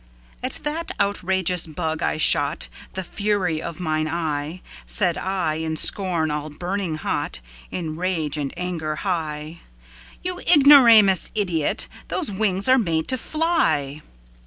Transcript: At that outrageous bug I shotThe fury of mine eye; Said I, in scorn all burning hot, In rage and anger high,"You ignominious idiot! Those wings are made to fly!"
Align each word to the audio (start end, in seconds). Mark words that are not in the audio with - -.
At 0.41 0.53
that 0.63 0.91
outrageous 0.99 1.67
bug 1.67 2.01
I 2.01 2.17
shotThe 2.17 3.05
fury 3.05 3.61
of 3.61 3.79
mine 3.79 4.07
eye; 4.07 4.61
Said 4.87 5.15
I, 5.15 5.57
in 5.57 5.77
scorn 5.77 6.31
all 6.31 6.49
burning 6.49 6.95
hot, 6.95 7.39
In 7.69 7.95
rage 7.95 8.35
and 8.35 8.51
anger 8.57 8.95
high,"You 8.95 10.39
ignominious 10.39 11.29
idiot! 11.35 11.87
Those 12.07 12.31
wings 12.31 12.67
are 12.67 12.79
made 12.79 13.07
to 13.09 13.17
fly!" 13.19 14.01